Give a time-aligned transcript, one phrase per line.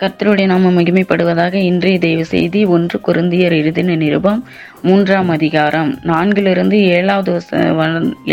[0.00, 4.38] கர்த்தருடைய நாம மகிமைப்படுவதாக இன்றைய தெய்வ செய்தி ஒன்று குருந்தியர் எழுதின நிருபம்
[4.86, 5.90] மூன்றாம் அதிகாரம்.
[6.10, 7.32] நான்கிலிருந்து ஏழாவது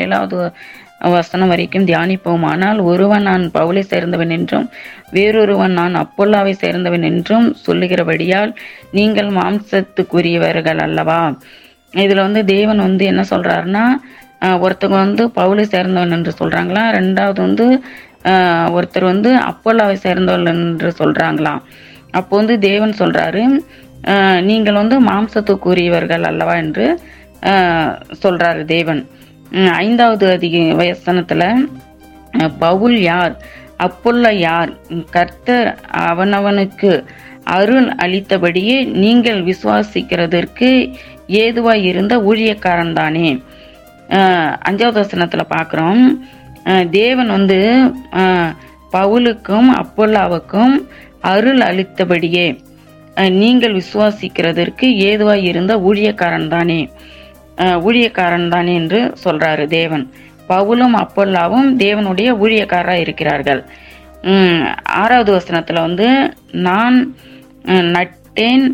[0.00, 0.36] ஏழாவது
[1.14, 2.44] வசனம் வரைக்கும் தியானிப்போம்.
[2.50, 4.66] ஆனால் ஒருவன் நான் பவுலை சேர்ந்தவன் என்றும்
[5.16, 8.52] வேறொருவன் நான் அப்போல்லாவை சேர்ந்தவன் என்றும் சொல்லுகிறபடியால்
[8.98, 11.20] நீங்கள் மாம்சத்துக்குரியவர்கள் அல்லவா?
[12.04, 13.86] இதில் வந்து தேவன் வந்து என்ன சொல்கிறாருன்னா
[14.40, 17.66] ஒருத்தங்க ஒருத்தவங்க வந்து பவுலை சேர்ந்தவன் என்று சொல்கிறாங்களா ரெண்டாவது வந்து
[18.74, 21.62] ஒருத்தர் வந்து அப்போல்லாவை சேர்ந்தவள் என்று சொல்கிறாங்களாம்
[22.18, 23.42] அப்போ வந்து தேவன் சொல்கிறாரு
[24.48, 26.86] நீங்கள் வந்து மாம்சத்துக்குரியவர்கள் அல்லவா என்று
[28.22, 29.00] சொல்கிறாரு தேவன்.
[29.84, 31.46] ஐந்தாவது அதிக வயசனத்தில்
[32.64, 33.34] பவுல் யார்?
[33.86, 34.70] அப்புள்ள யார்?
[35.16, 35.68] கர்த்தர்
[36.08, 36.92] அவனவனுக்கு
[37.56, 40.70] அருள் அளித்தபடியே நீங்கள் விசுவாசிக்கிறதற்கு
[41.42, 43.28] ஏதுவாய் இருந்த ஊழியக்காரன் தானே
[44.68, 46.02] அஞ்சாவது வசனத்தில் பார்க்குறோம்
[46.90, 47.58] தேவன் வந்து
[48.96, 50.74] பவுலுக்கும் அப்பல்லாவுக்கும்
[51.32, 52.46] அருள் அளித்தபடியே
[53.40, 56.80] நீங்கள் விசுவாசிக்கிறதற்கு ஏதுவாய் இருந்த ஊழியக்காரன் தானே
[57.86, 60.04] ஊழியக்காரன் தானே என்று சொல்றாரு தேவன்.
[60.48, 63.60] பவுலும் அப்பல்லாவும் தேவனுடைய ஊழியக்காரராக இருக்கிறார்கள்.
[65.02, 66.08] ஆறாவது வசனத்தில் வந்து
[66.66, 66.96] நான்
[67.94, 68.66] நட்டேன்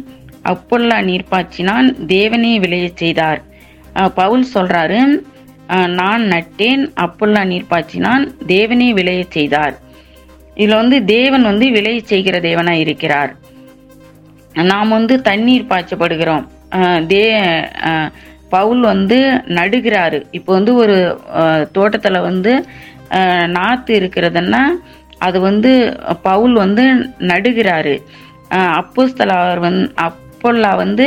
[0.53, 3.41] அப்பல்லா நீர்ப்பாச்சினான் தேவனே விளைய செய்தார்.
[4.15, 5.01] பவுல் சொல்றாரு
[5.95, 9.75] நான் நட்டேன் அப்புல்லா நீர் பாய்ச்சினான் தேவனே விளைய செய்தார்.
[10.57, 13.33] இதில் வந்து தேவன் வந்து விளைய செய்கிற தேவனாக இருக்கிறார்.
[14.65, 16.45] நாம் வந்து தண்ணீர் பாய்ச்சப்படுகிறோம்.
[17.07, 17.23] தே
[18.49, 19.19] பவுல் வந்து
[19.51, 20.23] நடுகிறாரு.
[20.31, 20.97] இப்போ வந்து ஒரு
[21.73, 22.53] தோட்டத்தில் வந்து
[23.49, 24.63] நாற்று இருக்கிறதுன்னா
[25.19, 25.71] அது வந்து
[26.23, 26.85] பவுல் வந்து
[27.29, 27.95] நடுகிறாரு.
[28.51, 31.07] அஹ், வந் வந்து அப்போல்லா வந்து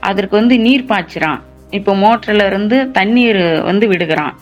[0.00, 1.40] அதற்கு வந்து நீர் பாய்ச்சிறான்.
[1.78, 4.34] இப்போ மோட்டரில் இருந்து தண்ணீர் வந்து விடுகிறான்.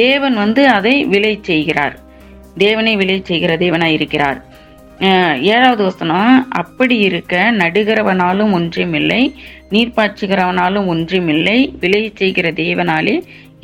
[0.00, 1.94] தேவன் வந்து அதை விளை செய்கிறார்.
[2.64, 4.40] தேவனை விளை செய்கிற தேவனாய் இருக்கிறார்.
[5.52, 9.22] ஏழாவது வசனம் அப்படி இருக்க நடுகிறவனாலும் ஒன்றுமில்லை
[9.74, 13.16] நீர் பாய்ச்சுகிறவனாலும் ஒன்றுமில்லை விளை செய்கிற தேவனாலே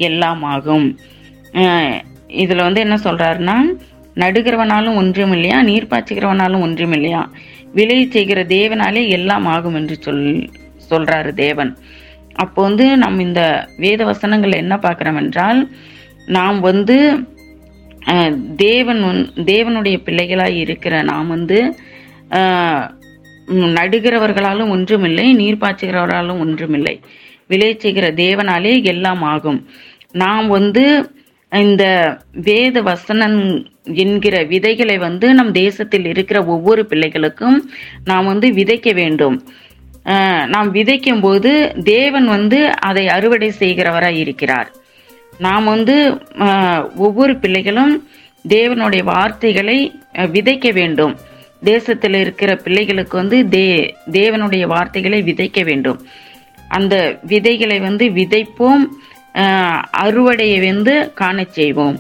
[0.09, 0.89] எல்லாம் ஆகும்.
[2.43, 3.57] இதில் வந்து என்ன சொல்கிறாருன்னா
[4.23, 7.23] நடுகிறவனாலும் ஒன்றும் இல்லையா நீர் பாய்ச்சுகிறவனாலும் ஒன்றும் இல்லையா
[7.79, 10.25] விளை செய்கிற தேவனாலே எல்லாம் ஆகும் என்று சொல்
[10.91, 11.73] சொல்கிறாரு தேவன்.
[12.35, 13.43] அப்போ வந்து நம் இந்த
[13.77, 15.61] வேத வசனங்கள் என்ன பார்க்குறோம் என்றால்
[16.37, 16.97] நாம் வந்து
[18.65, 19.03] தேவன்
[19.51, 21.59] தேவனுடைய பிள்ளைகளாய் இருக்கிற நாம் வந்து
[23.79, 26.95] நடுகிறவர்களாலும் ஒன்றுமில்லை நீர் பாய்ச்சுகிறவர்களாலும் ஒன்றுமில்லை.
[27.47, 29.59] விளை செய்கிற தேவனாலே எல்லாம் ஆகும்.
[30.13, 30.85] நாம் வந்து
[31.53, 31.85] இந்த
[32.49, 33.39] வேத வசனம்
[34.03, 37.57] என்கிற விதைகளை வந்து நம் தேசத்தில் இருக்கிற ஒவ்வொரு பிள்ளைகளுக்கும்
[38.05, 39.37] நாம் வந்து விதைக்க வேண்டும்.
[40.53, 41.51] நாம் விதைக்கும் போது
[41.85, 44.69] தேவன் வந்து அதை அறுவடை செய்கிறவராய் இருக்கிறார்.
[45.39, 45.97] நாம் வந்து
[47.07, 47.93] ஒவ்வொரு பிள்ளைகளும்
[48.45, 49.79] தேவனுடைய வார்த்தைகளை
[50.35, 51.15] விதைக்க வேண்டும்.
[51.63, 53.67] தேசத்தில் இருக்கிற பிள்ளைகளுக்கு வந்து தே
[54.19, 55.99] தேவனுடைய வார்த்தைகளை விதைக்க வேண்டும்.
[56.69, 56.95] அந்த
[57.33, 58.85] விதைகளை வந்து விதைப்போம்
[60.05, 61.99] அறுவடையை வந்து காண செய்வோம்.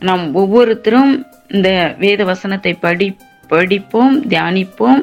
[0.00, 1.12] நாம் ஒவ்வொருத்தரும்
[1.56, 3.08] இந்த வேத வசனத்தை படி
[3.52, 5.02] படிப்போம் தியானிப்போம்